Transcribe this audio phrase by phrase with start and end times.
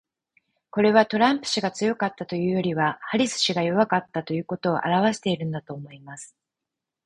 [0.71, 6.35] これは、トランプ氏が強かったというよりはハリス氏が弱かったということを表してるのだと思います。